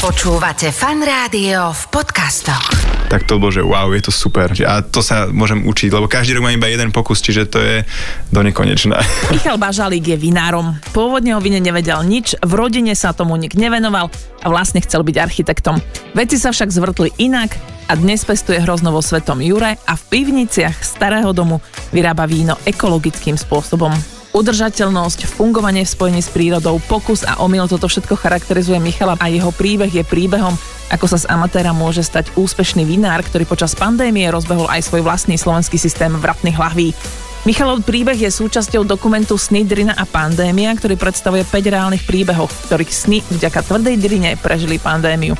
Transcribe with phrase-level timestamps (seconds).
[0.00, 2.72] Počúvate fan rádio v podcastoch.
[3.12, 4.48] Tak to bolo, že wow, je to super.
[4.64, 7.84] A to sa môžem učiť, lebo každý rok mám iba jeden pokus, čiže to je
[8.32, 8.96] do nekonečna.
[9.36, 10.72] Michal Bažalík je vinárom.
[10.96, 14.08] Pôvodne o vine nevedel nič, v rodine sa tomu nik nevenoval
[14.40, 15.76] a vlastne chcel byť architektom.
[16.16, 20.80] Veci sa však zvrtli inak a dnes pestuje hrozno vo Svetom Jure a v pivniciach
[20.80, 21.60] starého domu
[21.92, 23.92] vyrába víno ekologickým spôsobom.
[24.30, 29.50] Udržateľnosť, fungovanie v spojení s prírodou, pokus a omyl, toto všetko charakterizuje Michala a jeho
[29.50, 30.54] príbeh je príbehom,
[30.86, 35.34] ako sa z amatéra môže stať úspešný vinár, ktorý počas pandémie rozbehol aj svoj vlastný
[35.34, 36.94] slovenský systém vratných lahví.
[37.42, 42.92] Michalov príbeh je súčasťou dokumentu Sny, Drina a pandémia, ktorý predstavuje 5 reálnych príbehov, ktorých
[42.92, 45.34] sny vďaka tvrdej drine prežili pandémiu.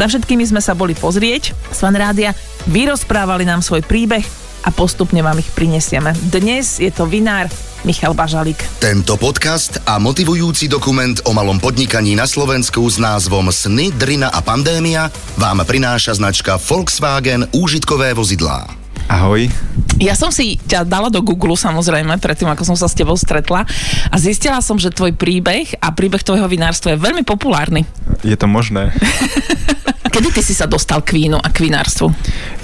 [0.00, 2.32] Za všetkými sme sa boli pozrieť, Svan Rádia
[2.70, 4.24] vyrozprávali nám svoj príbeh
[4.64, 6.14] a postupne vám ich prinesieme.
[6.30, 7.50] Dnes je to vinár
[7.82, 8.60] Michal Bažalík.
[8.76, 14.44] Tento podcast a motivujúci dokument o malom podnikaní na Slovensku s názvom Sny, Drina a
[14.44, 15.08] pandémia
[15.40, 18.68] vám prináša značka Volkswagen úžitkové vozidlá.
[19.10, 19.50] Ahoj.
[19.98, 23.66] Ja som si ťa dala do Google samozrejme, predtým ako som sa s tebou stretla
[24.06, 27.82] a zistila som, že tvoj príbeh a príbeh tvojho vinárstva je veľmi populárny.
[28.22, 28.92] Je to možné.
[30.10, 32.10] Kedy ty si sa dostal k vínu a k vinárstvu?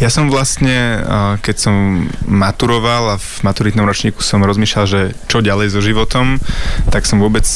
[0.02, 0.98] Ja som vlastne,
[1.40, 1.74] keď som
[2.26, 6.42] maturoval a v maturitnom ročníku som rozmýšľal, že čo ďalej so životom,
[6.90, 7.46] tak som vôbec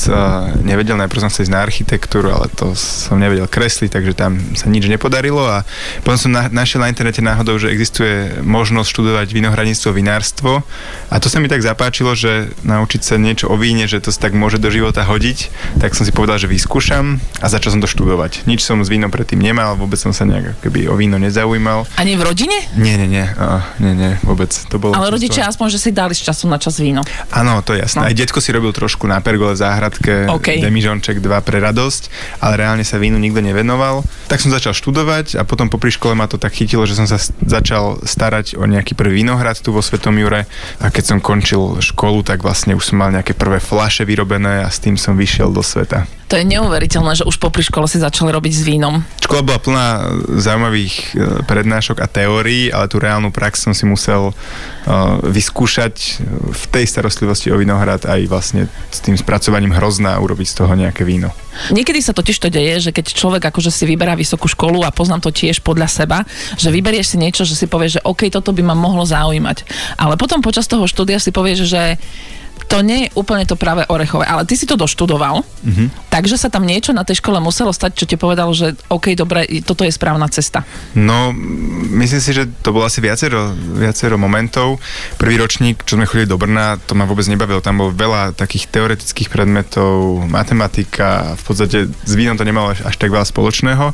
[0.62, 4.70] nevedel, najprv som chcel ísť na architektúru, ale to som nevedel kresliť, takže tam sa
[4.70, 5.66] nič nepodarilo a
[6.06, 10.62] potom som našiel na internete náhodou, že existuje možnosť študovať vinohradníctvo, vinárstvo
[11.10, 14.30] a to sa mi tak zapáčilo, že naučiť sa niečo o víne, že to sa
[14.30, 15.50] tak môže do života hodiť,
[15.82, 18.46] tak som si povedal, že vyskúšam a začal som to študovať.
[18.46, 21.88] Nič som s vínom predtým nemal, vôbec som sa nejak keby o víno nezaujímal.
[21.96, 22.54] Ani v rodine?
[22.76, 24.52] Nie, nie, nie, uh, nie, nie, vôbec.
[24.68, 27.00] To bolo Ale rodičia aspoň, že si dali z času na čas víno.
[27.32, 28.04] Áno, to je jasné.
[28.04, 28.06] No.
[28.06, 30.60] Aj detko si robil trošku na pergole v záhradke, okay.
[30.60, 32.12] demižonček, dva pre radosť,
[32.44, 34.04] ale reálne sa vínu nikto nevenoval.
[34.28, 37.16] Tak som začal študovať a potom po škole ma to tak chytilo, že som sa
[37.40, 40.44] začal starať o nejaký prvý vinohrad tu vo Svetom Jure
[40.78, 44.68] a keď som končil školu, tak vlastne už som mal nejaké prvé flaše vyrobené a
[44.68, 46.04] s tým som vyšiel do sveta.
[46.30, 49.02] To je neuveriteľné, že už popri škole si začali robiť s vínom.
[49.18, 49.88] Škola bola plná
[50.42, 51.06] zaujímavých e,
[51.46, 54.34] prednášok a teórií, ale tú reálnu prax som si musel uh,
[55.22, 55.94] vyskúšať
[56.50, 61.06] v tej starostlivosti o vinohrad aj vlastne s tým spracovaním hrozná urobiť z toho nejaké
[61.06, 61.30] víno.
[61.70, 65.22] Niekedy sa totiž to deje, že keď človek akože si vyberá vysokú školu a poznám
[65.22, 66.18] to tiež podľa seba,
[66.58, 69.68] že vyberieš si niečo, že si povieš, že OK, toto by ma mohlo zaujímať.
[70.00, 71.82] Ale potom počas toho štúdia si povieš, že
[72.66, 76.10] to nie je úplne to práve orechové, ale ty si to doštudoval, mm-hmm.
[76.10, 79.46] takže sa tam niečo na tej škole muselo stať, čo ti povedalo, že OK, dobre,
[79.62, 80.66] toto je správna cesta.
[80.96, 81.30] No,
[81.94, 84.82] myslím si, že to bolo asi viacero, viacero momentov.
[85.20, 87.62] Prvý ročník, čo sme chodili do Brna, to ma vôbec nebavilo.
[87.62, 92.96] Tam bolo veľa takých teoretických predmetov, matematika, v podstate s vínom to nemalo až, až
[92.98, 93.86] tak veľa spoločného.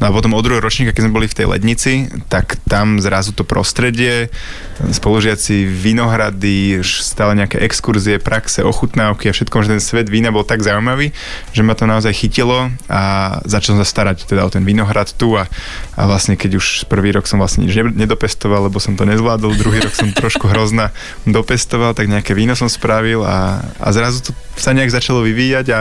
[0.00, 1.92] No a potom od druhého ročníka, keď sme boli v tej lednici,
[2.26, 4.32] tak tam zrazu to prostredie,
[4.80, 10.64] spolužiaci vinohrady, stále nejaké exkurzie, praxe, ochutnávky a všetko, že ten svet vína bol tak
[10.64, 11.14] zaujímavý,
[11.54, 13.02] že ma to naozaj chytilo a
[13.46, 15.46] začal sa starať teda o ten vinohrad tu a,
[15.94, 19.78] a vlastne keď už prvý rok som vlastne nič nedopestoval, lebo som to nezvládol, druhý
[19.84, 20.90] rok som trošku hrozná
[21.28, 25.80] dopestoval, tak nejaké víno som spravil a, a zrazu to sa nejak začalo vyvíjať a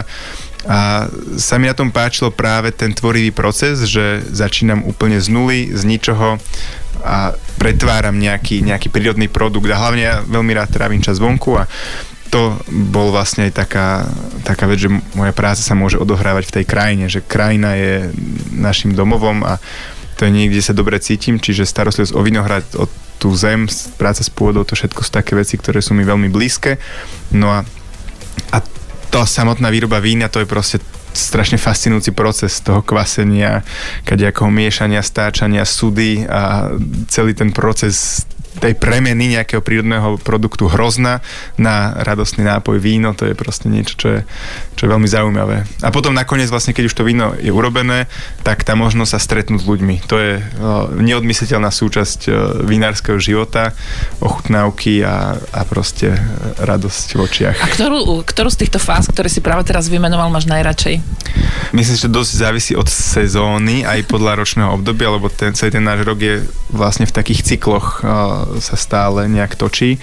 [0.68, 1.08] a
[1.40, 5.88] sa mi na tom páčilo práve ten tvorivý proces, že začínam úplne z nuly, z
[5.88, 6.36] ničoho
[7.00, 11.64] a pretváram nejaký, nejaký prírodný produkt a hlavne ja veľmi rád trávim čas vonku a
[12.30, 14.06] to bol vlastne aj taká,
[14.46, 18.14] taká vec, že moja práca sa môže odohrávať v tej krajine, že krajina je
[18.54, 19.58] našim domovom a
[20.20, 22.86] to je niekde, sa dobre cítim, čiže starostlivosť o vinohrad, o
[23.20, 26.80] tú zem, práca s pôdou, to všetko sú také veci, ktoré sú mi veľmi blízke.
[27.36, 27.64] No a,
[28.52, 28.58] a
[29.10, 30.78] tá samotná výroba vína, to je proste
[31.12, 33.66] strašne fascinujúci proces toho kvasenia,
[34.06, 36.72] kadejakého miešania, stáčania, sudy a
[37.10, 38.24] celý ten proces
[38.60, 41.24] tej premeny nejakého prírodného produktu hrozna
[41.56, 44.22] na radostný nápoj víno, to je proste niečo, čo je,
[44.76, 45.64] čo je veľmi zaujímavé.
[45.84, 48.12] A potom nakoniec vlastne, keď už to víno je urobené,
[48.44, 49.96] tak tá možnosť sa stretnúť s ľuďmi.
[50.12, 50.32] To je
[51.00, 52.28] neodmysliteľná súčasť
[52.68, 53.72] vinárskeho života,
[54.20, 56.12] ochutnávky a, a proste
[56.60, 57.58] radosť v očiach.
[57.64, 61.00] A ktorú, ktorú z týchto fáz, ktoré si práve teraz vymenoval, máš najradšej?
[61.72, 65.86] Myslím, že to dosť závisí od sezóny, aj podľa ročného obdobia, lebo ten, celý ten
[65.86, 66.42] náš rok je
[66.74, 70.02] vlastne v takých cykloch uh, sa stále nejak točí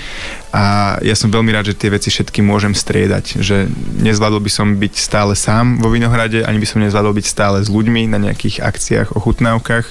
[0.55, 3.67] a ja som veľmi rád, že tie veci všetky môžem striedať, že
[3.99, 7.69] nezvládol by som byť stále sám vo Vinohrade, ani by som nezvládol byť stále s
[7.69, 9.87] ľuďmi na nejakých akciách, ochutnávkach,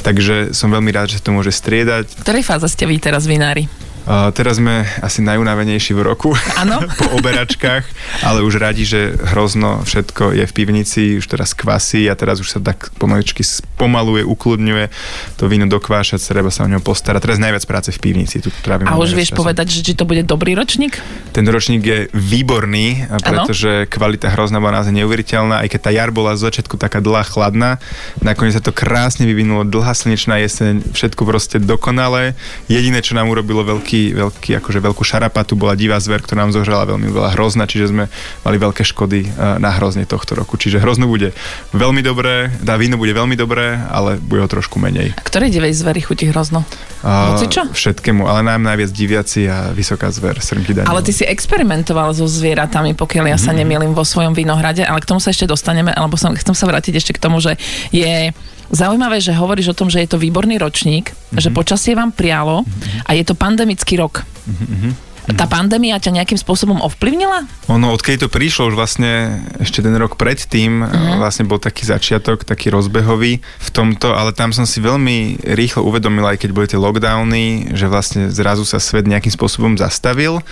[0.00, 2.08] takže som veľmi rád, že sa to môže striedať.
[2.18, 3.68] V ktorej fáze ste vy teraz vinári?
[4.02, 6.82] Uh, teraz sme asi najunavenejší v roku Áno.
[7.00, 7.86] po oberačkách,
[8.26, 12.50] ale už radi, že hrozno všetko je v pivnici, už teraz kvasí a teraz už
[12.50, 14.90] sa tak pomaličky spomaluje, ukludňuje
[15.38, 17.22] to víno dokvášať, treba sa o ňo postarať.
[17.22, 18.42] Teraz najviac práce v pivnici.
[18.42, 19.38] Tu A už vieš času.
[19.38, 20.98] povedať, že či to bude dobrý ročník?
[21.30, 26.34] Ten ročník je výborný, pretože kvalita hrozná bola naozaj neuveriteľná, aj keď tá jar bola
[26.34, 27.78] z začiatku taká dlhá, chladná.
[28.18, 32.34] Nakoniec sa to krásne vyvinulo, dlhá slnečná jeseň, všetko proste dokonalé.
[32.66, 36.88] Jediné, čo nám urobilo veľký, veľký, akože veľkú šarapatu, bola divá zver, ktorá nám zožrala
[36.88, 38.04] veľmi veľa hrozna, čiže sme
[38.42, 39.30] mali veľké škody eh,
[39.60, 40.56] na hrozne tohto roku.
[40.56, 41.36] Čiže hrozno bude
[41.76, 45.12] veľmi dobré, tá víno bude veľmi dobré, ale bude ho trošku menej.
[45.16, 46.64] A ktorej divej zveri chutí hrozno?
[47.02, 47.74] Hocičo?
[47.74, 50.86] Všetkému, ale nám najviac diviaci a vysoká zver, srnky daní.
[50.86, 53.42] Ale ty si experimentoval so zvieratami, pokiaľ ja Mhm.
[53.42, 56.64] sa nemýlim vo svojom vinohrade, ale k tomu sa ešte dostaneme, alebo som, chcem sa
[56.70, 57.58] vrátiť ešte k tomu, že
[57.90, 58.30] je
[58.72, 61.38] zaujímavé, že hovoríš o tom, že je to výborný ročník, Mhm.
[61.38, 62.64] že počasie vám prialo
[63.06, 64.24] a je to pandemický rok.
[64.48, 67.46] Mhm, Tá pandémia ťa nejakým spôsobom ovplyvnila?
[67.70, 71.22] Ono, odkedy to prišlo, už vlastne ešte ten rok predtým, uh-huh.
[71.22, 76.26] vlastne bol taký začiatok, taký rozbehový v tomto, ale tam som si veľmi rýchlo uvedomil,
[76.26, 80.42] aj keď boli tie lockdowny, že vlastne zrazu sa svet nejakým spôsobom zastavil,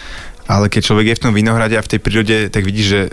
[0.47, 3.11] ale keď človek je v tom vinohrade a v tej prírode, tak vidí, že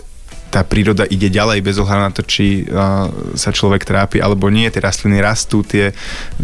[0.58, 3.06] tá príroda ide ďalej bez ohľadu na to, či uh,
[3.38, 4.66] sa človek trápi alebo nie.
[4.74, 5.94] Tie rastliny rastú, tie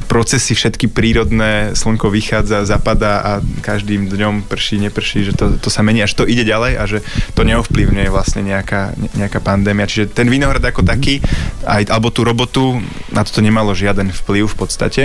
[0.05, 3.31] procesy všetky prírodné, slnko vychádza, zapadá a
[3.65, 7.01] každým dňom prší, neprší, že to, to sa mení, až to ide ďalej a že
[7.33, 9.89] to neovplyvňuje vlastne nejaká, ne- nejaká pandémia.
[9.89, 11.17] Čiže ten vinohrad ako taký,
[11.65, 12.77] aj, alebo tú robotu,
[13.09, 15.03] na to nemalo žiaden vplyv v podstate.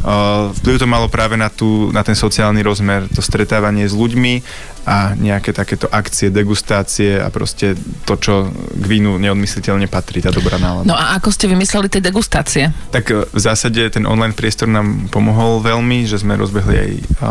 [0.00, 4.40] Uh, vplyv to malo práve na, tú, na ten sociálny rozmer, to stretávanie s ľuďmi
[4.86, 7.74] a nejaké takéto akcie, degustácie a proste
[8.06, 10.90] to, čo k vínu neodmysliteľne patrí, tá dobrá nálada.
[10.90, 12.74] No a ako ste vymysleli tie degustácie?
[12.90, 16.90] Tak e, v zásade ten online priestor nám pomohol veľmi, že sme rozbehli aj
[17.22, 17.30] a,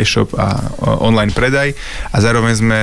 [0.00, 0.48] e-shop a a
[1.02, 1.74] online predaj
[2.12, 2.80] a zároveň sme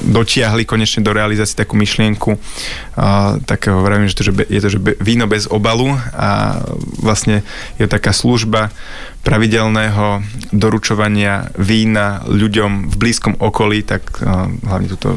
[0.00, 2.36] dotiahli konečne do realizácie takú myšlienku
[2.96, 6.60] a, takého, vravím, že, to, že be, je to že be, víno bez obalu a
[7.00, 7.44] vlastne
[7.76, 8.72] je taká služba
[9.20, 15.14] pravidelného doručovania vína ľuďom v blízkom okolí, tak a, hlavne tuto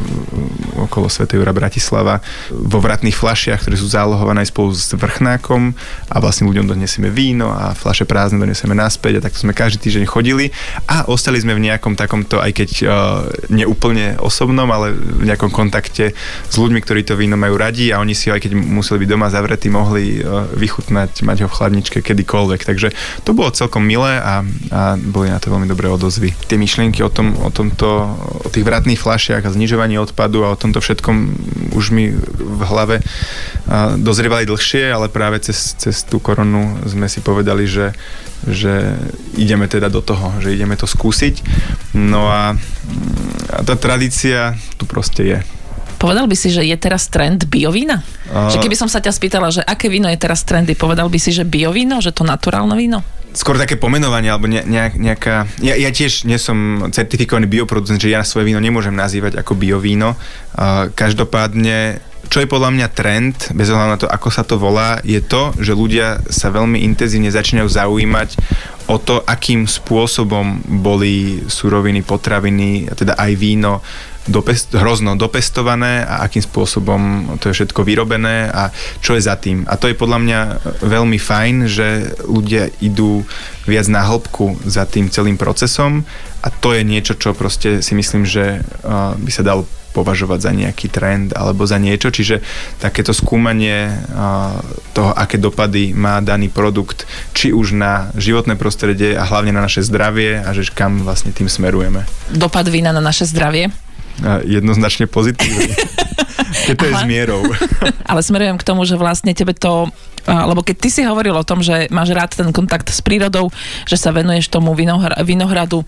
[0.75, 1.29] okolo Sv.
[1.31, 2.19] Jura Bratislava,
[2.51, 5.71] vo vratných fľašiach, ktoré sú zálohované spolu s vrchnákom
[6.11, 10.05] a vlastne ľuďom donesieme víno a fľaše prázdne donesieme naspäť a takto sme každý týždeň
[10.05, 10.51] chodili
[10.91, 12.89] a ostali sme v nejakom takomto, aj keď uh,
[13.47, 16.11] neúplne osobnom, ale v nejakom kontakte
[16.49, 19.09] s ľuďmi, ktorí to víno majú radi a oni si ho, aj keď museli byť
[19.09, 20.19] doma zavretí, mohli
[20.57, 22.61] vychutnať, mať ho v chladničke kedykoľvek.
[22.65, 22.87] Takže
[23.23, 24.41] to bolo celkom milé a,
[24.73, 26.33] a boli na to veľmi dobré odozvy.
[26.49, 30.59] Tie myšlienky o, tom, o tomto, o tých vratných fľašiach a znižovaní odpadu a o
[30.59, 31.15] tomto všetkom
[31.77, 33.05] už mi v hlave
[34.01, 37.93] dozrievali dlhšie, ale práve cez, cez tú koronu sme si povedali, že,
[38.49, 38.97] že
[39.37, 41.45] ideme teda do toho, že ideme to skúsiť.
[41.93, 42.57] No a,
[43.53, 45.39] a tá tradícia tu proste je.
[46.01, 48.03] Povedal by si, že je teraz trend biovína?
[48.27, 51.31] Že keby som sa ťa spýtala, že aké víno je teraz trendy, povedal by si,
[51.31, 52.99] že biovíno, že to naturálne víno?
[53.33, 55.49] Skôr také pomenovanie, alebo ne, nejak, nejaká...
[55.59, 60.13] Ja, ja tiež nie som certifikovaný bioproducent, že ja svoje víno nemôžem nazývať ako biovíno.
[60.53, 62.01] Uh, každopádne
[62.31, 65.53] čo je podľa mňa trend, bez ohľadu na to, ako sa to volá, je to,
[65.59, 68.29] že ľudia sa veľmi intenzívne začínajú zaujímať
[68.89, 73.85] o to, akým spôsobom boli suroviny, potraviny, teda aj víno
[74.27, 77.01] dopest, hrozno dopestované a akým spôsobom
[77.39, 78.71] to je všetko vyrobené a
[79.03, 79.67] čo je za tým.
[79.67, 80.39] A to je podľa mňa
[80.83, 83.27] veľmi fajn, že ľudia idú
[83.67, 86.07] viac na hĺbku za tým celým procesom
[86.43, 90.51] a to je niečo, čo proste si myslím, že uh, by sa dalo považovať za
[90.51, 92.41] nejaký trend alebo za niečo, čiže
[92.81, 94.57] takéto skúmanie uh,
[94.97, 97.05] toho, aké dopady má daný produkt,
[97.37, 101.45] či už na životné prostredie a hlavne na naše zdravie a že kam vlastne tým
[101.45, 102.09] smerujeme.
[102.33, 103.69] Dopad vína na naše zdravie?
[104.45, 105.73] Jednoznačne pozitívne.
[106.69, 107.41] Keď to je s mierou.
[108.09, 109.89] Ale smerujem k tomu, že vlastne tebe to
[110.23, 113.51] lebo keď ty si hovoril o tom, že máš rád ten kontakt s prírodou,
[113.83, 115.83] že sa venuješ tomu vinohra, vinohradu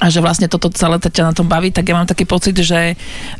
[0.00, 2.96] a že vlastne toto celé ťa na tom baví, tak ja mám taký pocit, že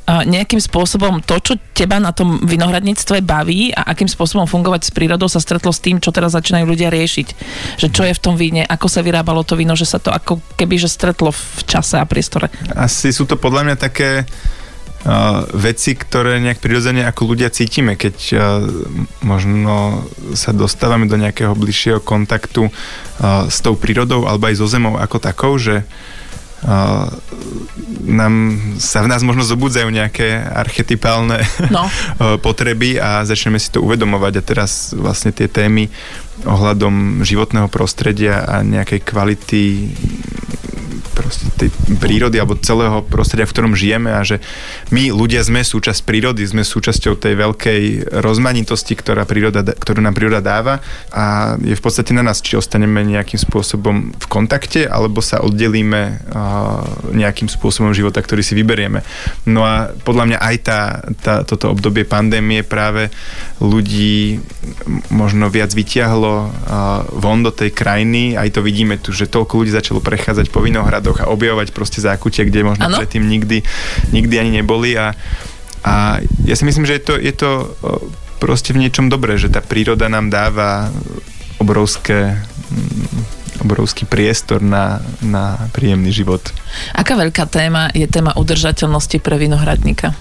[0.06, 5.24] nejakým spôsobom to, čo teba na tom vinohradníctve baví a akým spôsobom fungovať s prírodou
[5.32, 7.28] sa stretlo s tým, čo teraz začínajú ľudia riešiť.
[7.80, 10.44] Že čo je v tom víne, ako sa vyrábalo to víno, že sa to ako
[10.60, 12.52] keby že stretlo v čase a priestore.
[12.76, 18.16] Asi sú to podľa mňa také uh, veci, ktoré nejak prirodzene ako ľudia cítime, keď
[18.36, 18.40] uh,
[19.24, 20.04] možno
[20.36, 25.16] sa dostávame do nejakého bližšieho kontaktu uh, s tou prírodou alebo aj so zemou ako
[25.16, 26.18] takou, že uh,
[28.04, 28.34] nám,
[28.76, 31.40] sa v nás možno zobudzajú nejaké archetypálne
[31.72, 31.88] No.
[32.44, 35.88] potreby a začneme si to uvedomovať a teraz vlastne tie témy
[36.44, 39.92] ohľadom životného prostredia a nejakej kvality
[41.56, 41.68] tej
[41.98, 44.42] prírody alebo celého prostredia, v ktorom žijeme a že
[44.90, 47.82] my ľudia sme súčasť prírody, sme súčasťou tej veľkej
[48.20, 50.82] rozmanitosti, ktorá príroda, ktorú nám príroda dáva
[51.14, 56.26] a je v podstate na nás, či ostaneme nejakým spôsobom v kontakte alebo sa oddelíme
[57.14, 59.02] nejakým spôsobom života, ktorý si vyberieme.
[59.46, 60.80] No a podľa mňa aj tá,
[61.20, 63.12] tá, toto obdobie pandémie práve
[63.60, 64.40] ľudí
[65.12, 66.32] možno viac vyťahlo
[67.20, 71.19] von do tej krajiny, aj to vidíme tu, že toľko ľudí začalo prechádzať po vinohradoch
[71.20, 72.96] a objavovať proste zákutie, kde možno ano?
[72.98, 73.62] predtým nikdy,
[74.10, 75.12] nikdy ani neboli a,
[75.84, 77.50] a ja si myslím, že je to, je to
[78.40, 80.88] proste v niečom dobré, že tá príroda nám dáva
[81.60, 82.40] obrovské
[82.72, 86.40] mm, obrovský priestor na, na príjemný život.
[86.96, 90.16] Aká veľká téma je téma udržateľnosti pre vinohradníka?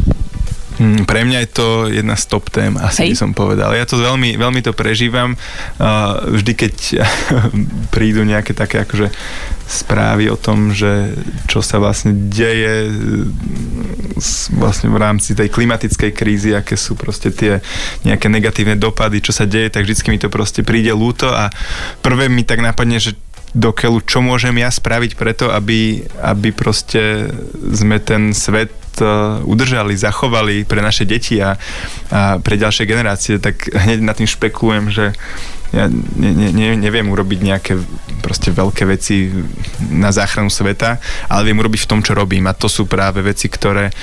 [0.79, 3.09] Mm, pre mňa je to jedna z top tém, asi Hej.
[3.11, 3.75] by som povedal.
[3.75, 5.35] Ja to veľmi, veľmi to prežívam.
[5.75, 6.73] Uh, vždy, keď
[7.95, 9.11] prídu nejaké také akože
[9.69, 11.13] správy o tom, že
[11.45, 12.89] čo sa vlastne deje
[14.57, 17.61] vlastne v rámci tej klimatickej krízy, aké sú proste tie
[18.07, 21.53] nejaké negatívne dopady, čo sa deje, tak vždycky mi to proste príde lúto a
[22.01, 23.13] prvé mi tak napadne, že
[23.53, 27.33] do keľu, čo môžem ja spraviť preto, aby, aby proste
[27.73, 28.69] sme ten svet
[29.43, 31.55] udržali, zachovali pre naše deti a,
[32.11, 35.05] a pre ďalšie generácie, tak hneď na tým špekulujem, že
[35.69, 37.73] ja ne, ne, neviem urobiť nejaké
[38.25, 39.29] proste veľké veci
[39.93, 40.97] na záchranu sveta,
[41.29, 42.49] ale viem urobiť v tom, čo robím.
[42.49, 43.93] A to sú práve veci, ktoré,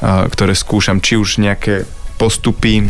[0.00, 1.84] e, ktoré skúšam, či už nejaké
[2.20, 2.84] postupy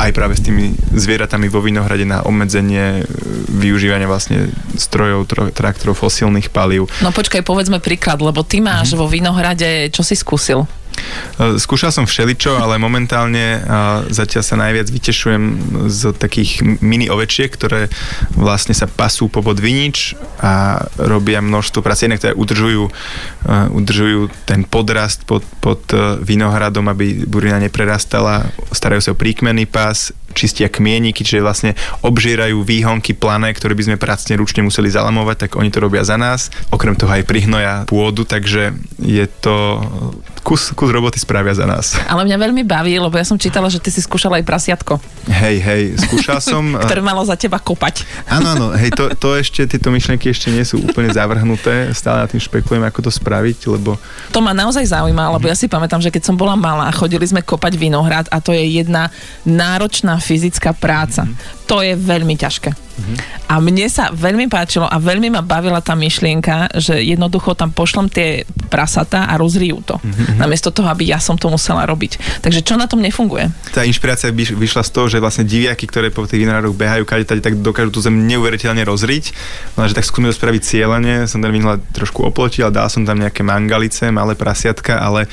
[0.00, 3.12] aj práve s tými zvieratami vo Vinohrade na obmedzenie e,
[3.52, 4.48] využívania vlastne
[4.80, 6.88] strojov, traktorov, fosílnych palív.
[7.04, 9.00] No počkaj, povedzme príklad, lebo ty máš mm-hmm.
[9.04, 10.64] vo Vinohrade, čo si skúsil?
[11.36, 13.60] E, skúšal som všeličo, ale momentálne
[14.08, 15.44] zatiaľ sa najviac vytešujem
[15.86, 17.92] z takých mini ovečiek, ktoré
[18.32, 22.92] vlastne sa pasú po vinič a robia množstvo inak teda udržujú, e,
[23.72, 30.12] udržujú ten podrast pod, pod e, vinohradom, aby burina neprerastala, starajú sa o príkmenný pás,
[30.36, 31.72] čistia kmieniky, čiže vlastne
[32.04, 36.20] obžierajú výhonky plané, ktoré by sme pracne ručne museli zalamovať, tak oni to robia za
[36.20, 36.52] nás.
[36.68, 39.80] Okrem toho aj prihnoja pôdu, takže je to
[40.46, 41.98] kus, kus roboty spravia za nás.
[42.06, 45.02] Ale mňa veľmi baví, lebo ja som čítala, že ty si skúšal aj prasiatko.
[45.26, 46.62] Hej, hej, skúšal som.
[46.86, 48.06] Ktoré malo za teba kopať.
[48.30, 52.30] Áno, áno, hej, to, to ešte, tieto myšlienky ešte nie sú úplne zavrhnuté, stále na
[52.30, 53.98] tým špekujem, ako to spraviť, lebo...
[54.30, 57.42] To ma naozaj zaujíma, lebo ja si pamätám, že keď som bola malá, chodili sme
[57.42, 59.10] kopať vinohrad a to je jedna
[59.42, 61.22] náročná fyzická práca.
[61.22, 61.65] Mm-hmm.
[61.66, 62.70] To je veľmi ťažké.
[62.96, 63.16] Uh-huh.
[63.52, 68.08] A mne sa veľmi páčilo a veľmi ma bavila tá myšlienka, že jednoducho tam pošlom
[68.08, 70.00] tie prasatá a rozrijú to.
[70.00, 70.40] Uh-huh.
[70.40, 72.40] Namiesto toho, aby ja som to musela robiť.
[72.40, 73.52] Takže čo na tom nefunguje?
[73.76, 77.60] Tá inšpirácia vyšla z toho, že vlastne diviaky, ktoré po tých vinorádoch behajú kade, tak
[77.60, 79.36] dokážu tú zem neuveriteľne rozriť.
[79.76, 81.28] No, že tak skúsme to spraviť cieľene.
[81.28, 85.28] Som ten minule trošku oplotil, dal som tam nejaké mangalice, malé prasiatka, ale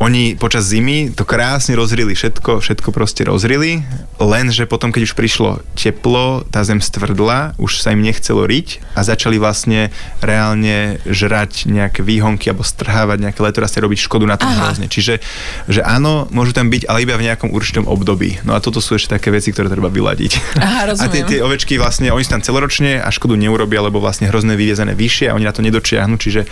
[0.00, 3.84] oni počas zimy to krásne rozrili, všetko, všetko proste rozrili,
[4.16, 9.00] lenže potom, keď už prišlo teplo, tá zem stvrdla, už sa im nechcelo riť a
[9.02, 9.88] začali vlastne
[10.20, 14.86] reálne žrať nejaké výhonky alebo strhávať nejaké letorasty, robiť škodu na tom hrozne.
[14.86, 15.24] Čiže,
[15.68, 18.40] že áno, môžu tam byť, ale iba v nejakom určitom období.
[18.44, 20.60] No a toto sú ešte také veci, ktoré treba vyladiť.
[20.60, 24.28] Aha, a tie, tie ovečky vlastne, oni sú tam celoročne a škodu neurobia, lebo vlastne
[24.28, 26.44] hrozné vyviezené vyššie a oni na to nedočiahnu, čiže,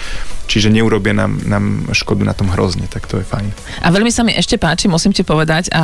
[0.49, 3.53] čiže neurobia nám, nám škodu na tom hrozne, tak to je fajn.
[3.85, 5.83] A veľmi sa mi ešte páči, musím ti povedať a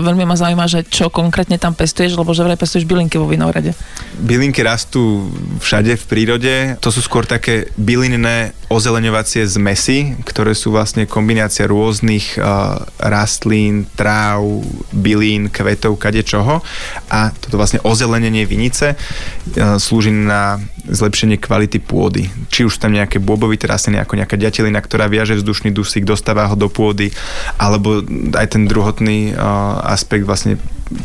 [0.00, 3.74] veľmi ma zaujíma, že čo konkrétne tam pestuješ, lebo že vraj pestuješ bylinky vo vinohrade.
[4.22, 5.26] Bylinky rastú
[5.58, 6.54] všade v prírode.
[6.78, 14.62] To sú skôr také bylinné ozeleňovacie zmesy, ktoré sú vlastne kombinácia rôznych uh, rastlín, tráv,
[14.94, 16.62] bylín, kvetov, kadečoho.
[17.10, 22.30] A toto vlastne ozelenenie vinice uh, slúži na zlepšenie kvality pôdy.
[22.54, 26.54] Či už tam nejaké bôbovité rastliny, ako nejaká ďatelina, ktorá viaže vzdušný dusík, dostáva ho
[26.54, 27.10] do pôdy,
[27.58, 28.06] alebo
[28.38, 30.54] aj ten druhotný uh, aspekt vlastne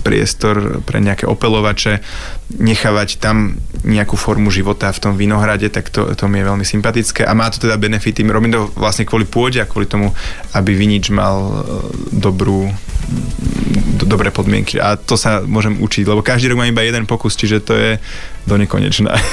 [0.02, 2.02] priestor pre nejaké opelovače,
[2.58, 7.22] nechávať tam nejakú formu života v tom vinohrade, tak to, to mi je veľmi sympatické
[7.22, 8.26] a má to teda benefity.
[8.26, 10.10] Robím to vlastne kvôli pôde a kvôli tomu,
[10.58, 11.54] aby vinič mal e,
[12.18, 12.66] dobrú
[14.02, 14.82] do, dobré podmienky.
[14.82, 17.92] A to sa môžem učiť, lebo každý rok mám iba jeden pokus, čiže to je
[18.50, 19.14] do nekonečná.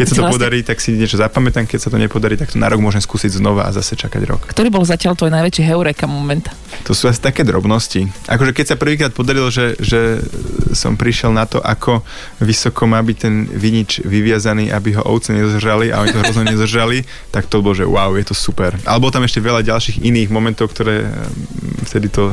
[0.00, 0.34] keď sa to vlastne...
[0.40, 3.36] podarí, tak si niečo zapamätám, keď sa to nepodarí, tak to na rok môžem skúsiť
[3.36, 4.48] znova a zase čakať rok.
[4.48, 6.48] Ktorý bol zatiaľ tvoj najväčší heureka moment?
[6.88, 8.08] To sú asi také drobnosti.
[8.24, 10.24] Akože keď sa prvýkrát podarilo, že, že
[10.72, 12.00] som prišiel na to, ako
[12.40, 17.04] vysoko má byť ten vinič vyviazaný, aby ho ovce nezožrali a oni to hrozne nezožrali,
[17.28, 18.72] tak to bolo, že wow, je to super.
[18.88, 22.32] Alebo tam ešte veľa ďalších iných momentov, ktoré mm, vtedy to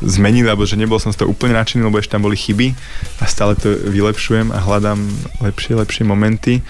[0.00, 2.72] zmenili, alebo že nebol som z toho úplne nadšený, lebo ešte tam boli chyby
[3.20, 5.00] a stále to vylepšujem a hľadám
[5.44, 6.64] lepšie, lepšie momenty,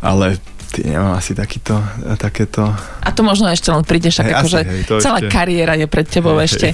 [0.00, 0.40] ale
[0.74, 1.78] Ty, nemám asi takýto,
[2.18, 2.66] takéto...
[2.98, 5.30] A to možno ešte len prídeš, tak Hej, ako, asi, že hej, to celá ešte-
[5.30, 6.68] kariéra je pred tebou Hej, ešte.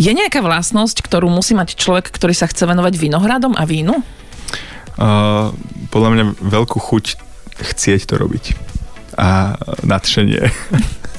[0.00, 4.00] Je nejaká vlastnosť, ktorú musí mať človek, ktorý sa chce venovať vinohradom a vínu?
[4.96, 5.52] Uh,
[5.92, 7.20] podľa mňa veľkú chuť
[7.60, 8.56] chcieť to robiť.
[9.20, 10.48] A nadšenie.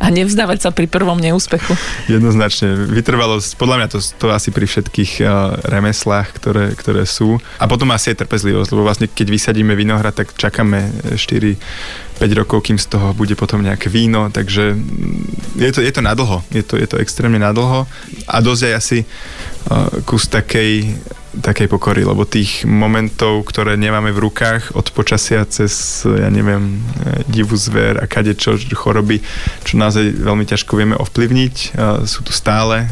[0.00, 1.74] A nevzdávať sa pri prvom neúspechu.
[2.08, 2.88] Jednoznačne.
[2.88, 7.36] Vytrvalosť, podľa mňa to, to asi pri všetkých uh, remeslách, ktoré, ktoré sú.
[7.58, 12.78] A potom asi aj trpezlivosť, lebo vlastne keď vysadíme vinohrad, tak čakáme 4-5 rokov, kým
[12.78, 16.40] z toho bude potom nejaké víno, takže mm, je to, je to nadlho.
[16.54, 17.84] Je to, je to extrémne nadlho
[18.28, 20.94] a dosť aj asi uh, kus takej
[21.32, 27.24] takej pokory, lebo tých momentov, ktoré nemáme v rukách od počasia cez, ja neviem, e,
[27.24, 29.24] divú zver a kadečo, choroby,
[29.64, 31.66] čo naozaj veľmi ťažko vieme ovplyvniť, e,
[32.04, 32.86] sú tu stále e,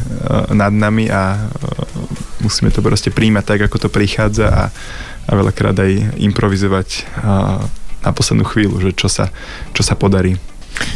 [0.57, 1.37] nad nami a
[2.41, 4.63] musíme to proste príjmať tak, ako to prichádza a,
[5.29, 7.05] a veľakrát aj improvizovať
[8.01, 9.29] na poslednú chvíľu, že čo sa,
[9.77, 10.41] čo sa podarí.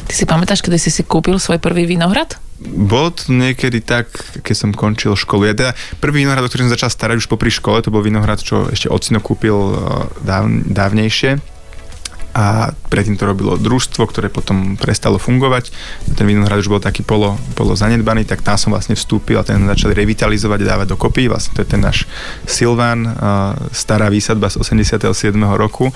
[0.09, 2.41] Ty si pamätáš, kedy si si kúpil svoj prvý vinohrad?
[2.63, 4.07] Bolo to niekedy tak,
[4.39, 5.51] keď som končil školu.
[5.51, 8.39] Ja teda prvý vinohrad, o ktorý som začal starať už popri škole, to bol vinohrad,
[8.39, 9.77] čo ešte ocino kúpil eh,
[10.23, 11.55] dáv, dávnejšie
[12.35, 15.71] a predtým to robilo družstvo, ktoré potom prestalo fungovať.
[16.19, 19.63] Ten vinohrad už bol taký polo, polo zanedbaný, tak tam som vlastne vstúpil a ten
[19.63, 21.31] začali revitalizovať dávať dokopy.
[21.31, 22.03] Vlastne to je ten náš
[22.43, 23.11] Silván, eh,
[23.71, 25.55] stará výsadba z 87.
[25.55, 25.95] roku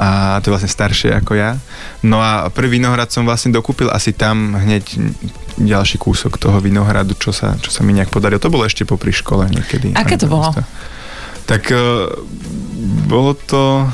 [0.00, 1.60] a to je vlastne staršie ako ja.
[2.00, 4.96] No a prvý vinohrad som vlastne dokúpil asi tam hneď
[5.60, 8.40] ďalší kúsok toho vinohradu, čo sa, čo sa mi nejak podarilo.
[8.40, 9.92] To bolo ešte popri škole niekedy.
[9.92, 10.56] Aké to bolo?
[11.44, 12.08] Tak uh,
[13.04, 13.84] bolo to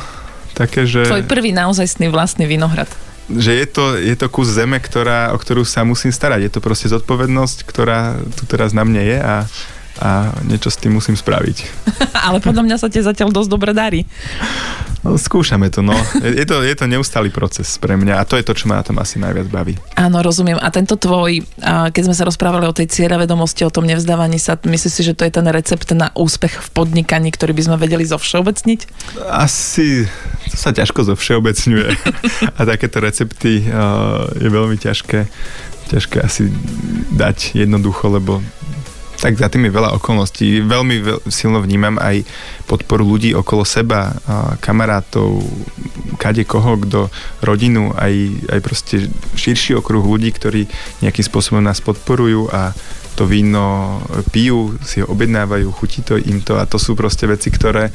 [0.55, 1.11] také, že...
[1.11, 2.87] Tvoj prvý naozajstný vlastný vinohrad.
[3.27, 6.47] Že je to, je to kus zeme, ktorá, o ktorú sa musím starať.
[6.47, 9.51] Je to proste zodpovednosť, ktorá tu teraz na mne je a
[10.01, 11.57] a niečo s tým musím spraviť.
[12.27, 14.05] Ale podľa mňa sa ti zatiaľ dosť dobre darí.
[15.07, 15.95] No, skúšame to, no.
[16.19, 18.85] Je to, je to neustály proces pre mňa a to je to, čo ma na
[18.85, 19.79] tom asi najviac baví.
[19.95, 20.59] Áno, rozumiem.
[20.59, 24.59] A tento tvoj, keď sme sa rozprávali o tej ciere vedomosti, o tom nevzdávaní sa,
[24.59, 28.03] myslíš si, že to je ten recept na úspech v podnikaní, ktorý by sme vedeli
[28.03, 28.81] zovšeobecniť?
[29.31, 30.11] Asi
[30.51, 31.89] to sa ťažko zovšeobecňuje
[32.59, 33.63] a takéto recepty
[34.43, 35.31] je veľmi ťažké
[35.87, 36.51] ťažké asi
[37.15, 38.43] dať jednoducho, lebo
[39.27, 40.63] tak za tým je veľa okolností.
[40.63, 42.23] Veľmi veľ, silno vnímam aj
[42.71, 44.15] podporu ľudí okolo seba,
[44.63, 45.43] kamarátov,
[46.15, 47.11] kade koho, kto
[47.43, 48.15] rodinu, aj,
[48.55, 50.71] aj proste širší okruh ľudí, ktorí
[51.03, 52.71] nejakým spôsobom nás podporujú a
[53.19, 53.99] to víno
[54.31, 57.91] pijú, si ho objednávajú, chutí to im to a to sú proste veci, ktoré,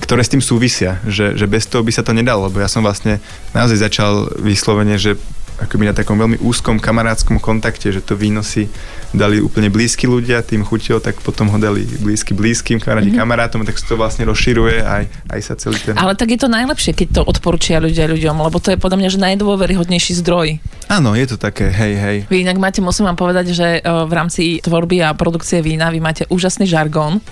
[0.00, 2.80] ktoré s tým súvisia, že, že bez toho by sa to nedalo, lebo ja som
[2.80, 3.20] vlastne
[3.52, 5.20] naozaj začal vyslovene, že
[5.60, 8.66] akoby na takom veľmi úzkom kamarátskom kontakte, že to víno si
[9.14, 13.22] dali úplne blízki ľudia, tým chutilo, tak potom ho dali blízky blízkym, kamaráti mm-hmm.
[13.22, 15.94] kamarátom, tak sa to vlastne rozširuje aj, aj sa celý ten...
[15.94, 19.08] Ale tak je to najlepšie, keď to odporúčia ľudia ľuďom, lebo to je podľa mňa
[19.14, 20.58] že najdôveryhodnejší zdroj.
[20.88, 22.16] Áno, je to také, hej, hej.
[22.28, 26.28] Vy inak máte, musím vám povedať, že v rámci tvorby a produkcie vína vy máte
[26.28, 27.24] úžasný žargón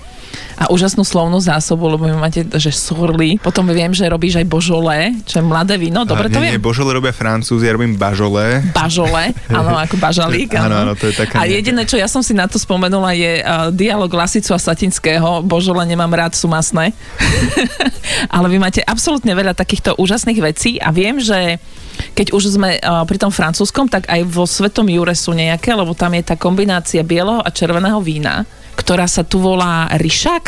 [0.57, 3.37] a úžasnú slovnú zásobu, lebo vy máte, že surly.
[3.41, 4.97] Potom viem, že robíš aj božole,
[5.29, 6.05] čo je mladé víno.
[6.09, 6.57] Dobre to viem?
[6.57, 8.65] Nie, božole robia francúzi, ja robím bažole.
[8.73, 10.57] Bažole, áno, ako bažalík.
[10.57, 11.43] Áno, áno, to je taká...
[11.43, 15.45] A jediné, čo ja som si na to spomenula, je uh, dialog Lasicu a Satinského.
[15.45, 16.97] Božole nemám rád, sú masné.
[18.35, 21.59] Ale vy máte absolútne veľa takýchto úžasných vecí a viem, že
[22.13, 25.93] keď už sme uh, pri tom francúzskom, tak aj vo Svetom Jure sú nejaké, lebo
[25.93, 28.45] tam je tá kombinácia bieleho a červeného vína
[28.77, 30.45] ktorá sa tu volá Ryšak?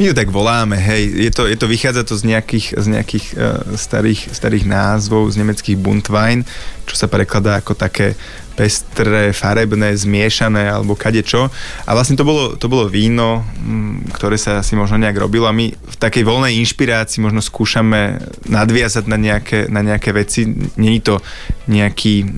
[0.00, 1.12] My ju tak voláme, hej.
[1.12, 5.44] Je to, je to, vychádza to z nejakých, z nejakých uh, starých, starých názvov, z
[5.44, 6.40] nemeckých Buntwein,
[6.88, 8.16] čo sa prekladá ako také
[8.60, 11.48] pestré, farebné, zmiešané alebo kadečo.
[11.88, 15.56] A vlastne to bolo, to bolo víno, mm, ktoré sa si možno nejak robilo a
[15.56, 18.20] my v takej voľnej inšpirácii možno skúšame
[18.52, 20.44] nadviazať na nejaké, na nejaké veci.
[20.76, 21.24] Není to
[21.72, 22.28] nejaký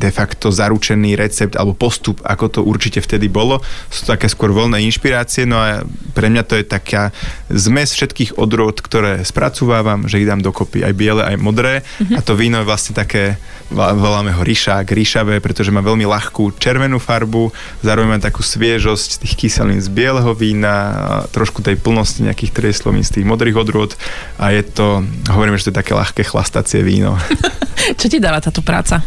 [0.00, 3.60] de facto zaručený recept alebo postup, ako to určite vtedy bolo.
[3.92, 5.84] Sú to také skôr voľné inšpirácie, no a
[6.16, 7.12] pre mňa to je taká
[7.52, 12.16] zmes všetkých odrôd, ktoré spracúvávam, že ich dám dokopy aj biele, aj modré mm-hmm.
[12.16, 13.36] a to víno je vlastne také,
[13.70, 14.88] voláme ho ryšák,
[15.24, 17.50] zaujímavé, pretože má veľmi ľahkú červenú farbu,
[17.82, 23.20] zároveň má takú sviežosť tých kyselín z bieleho vína, trošku tej plnosti nejakých trieslovín z
[23.20, 23.96] tých modrých odrôd
[24.38, 27.18] a je to, hovoríme, že to je také ľahké chlastacie víno.
[28.00, 29.02] Čo ti dáva táto práca?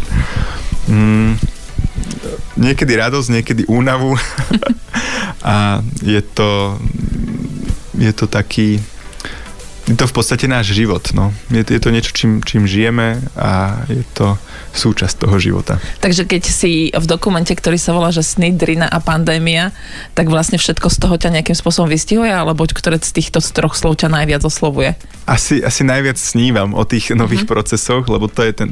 [0.88, 1.40] Mm,
[2.60, 4.18] niekedy radosť, niekedy únavu
[5.46, 6.76] a je to
[7.98, 8.80] je to taký
[9.88, 11.16] je to v podstate náš život.
[11.16, 11.32] No.
[11.48, 14.36] Je, je to niečo, čím, čím žijeme a je to
[14.76, 15.80] súčasť toho života.
[16.04, 19.72] Takže keď si v dokumente, ktorý sa volá, že sny, drina a pandémia,
[20.12, 23.96] tak vlastne všetko z toho ťa nejakým spôsobom vystihuje, alebo ktoré z týchto troch slov
[24.04, 25.00] ťa najviac oslovuje?
[25.24, 27.56] Asi, asi najviac snívam o tých nových mm-hmm.
[27.56, 28.70] procesoch, lebo to je ten,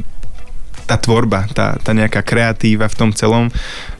[0.84, 3.48] tá tvorba, tá, tá nejaká kreatíva v tom celom,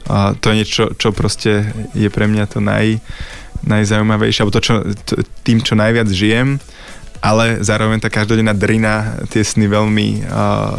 [0.04, 3.00] a to je niečo, čo proste je pre mňa to naj,
[3.64, 4.74] najzaujímavejšie, alebo to, čo,
[5.08, 6.60] to, tým, čo najviac žijem
[7.24, 10.78] ale zároveň tá každodenná drina tie sny veľmi uh,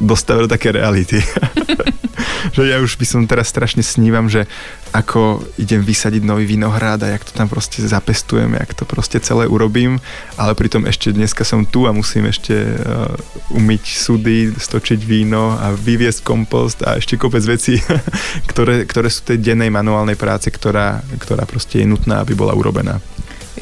[0.00, 1.20] dostávajú do také reality.
[2.52, 4.48] že ja už by som teraz strašne snívam, že
[4.90, 9.46] ako idem vysadiť nový vinohrad a jak to tam proste zapestujem, jak to proste celé
[9.46, 10.02] urobím,
[10.34, 13.14] ale pritom ešte dneska som tu a musím ešte uh,
[13.54, 17.78] umyť sudy, stočiť víno a vyviesť kompost a ešte kopec vecí,
[18.50, 22.98] ktoré, ktoré sú tej dennej manuálnej práce, ktorá, ktorá proste je nutná, aby bola urobená.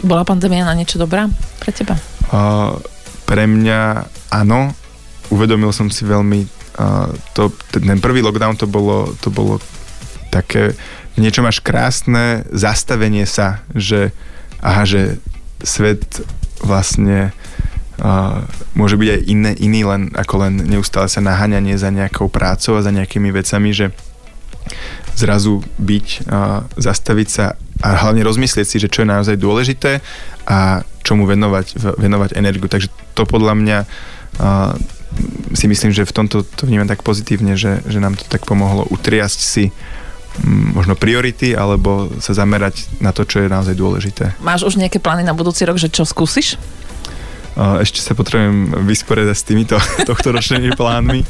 [0.05, 1.27] Bola pandémia na niečo dobrá
[1.59, 1.99] pre teba?
[2.29, 2.79] Uh,
[3.29, 4.73] pre mňa áno.
[5.29, 6.58] Uvedomil som si veľmi
[7.35, 9.59] to, ten prvý lockdown to bolo, to bolo
[10.31, 10.79] také
[11.19, 14.15] v niečom až krásne zastavenie sa, že
[14.63, 15.19] aha, že
[15.67, 16.23] svet
[16.63, 17.35] vlastne
[17.99, 18.47] uh,
[18.79, 22.87] môže byť aj iné, iný len ako len neustále sa naháňanie za nejakou prácou a
[22.87, 23.91] za nejakými vecami, že
[25.19, 30.03] zrazu byť, uh, zastaviť sa a hlavne rozmyslieť si, že čo je naozaj dôležité
[30.47, 32.71] a čomu venovať, venovať energiu.
[32.71, 34.75] Takže to podľa mňa uh,
[35.57, 38.85] si myslím, že v tomto to vnímam tak pozitívne, že, že nám to tak pomohlo
[38.89, 39.73] utriasť si
[40.47, 44.39] možno priority, alebo sa zamerať na to, čo je naozaj dôležité.
[44.39, 46.55] Máš už nejaké plány na budúci rok, že čo skúsiš?
[47.59, 49.75] Ešte sa potrebujem vysporiadať s týmito
[50.09, 51.27] tohto ročnými plánmi,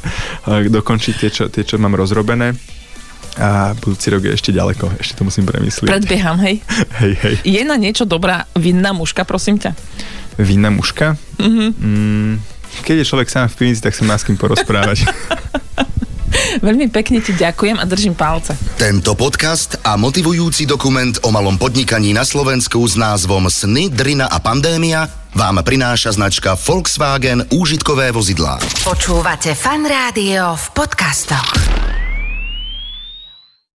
[0.68, 2.52] dokončiť tie čo, tie, čo mám rozrobené
[3.38, 5.86] a budúci rok je ešte ďaleko, ešte to musím premyslieť.
[5.86, 6.58] Predbieham, hej?
[7.00, 7.34] hej, hej.
[7.46, 9.78] Je na niečo dobrá vinná muška, prosím ťa?
[10.42, 11.14] Vinná muška?
[11.38, 11.70] Mm-hmm.
[11.78, 12.34] Mm,
[12.84, 15.04] keď je človek sám v pivnici, tak sa má s kým porozprávať.
[16.66, 18.56] Veľmi pekne ti ďakujem a držím palce.
[18.76, 24.38] Tento podcast a motivujúci dokument o malom podnikaní na Slovensku s názvom Sny, Drina a
[24.42, 28.58] pandémia vám prináša značka Volkswagen úžitkové vozidlá.
[28.82, 31.97] Počúvate fan rádio v podcastoch.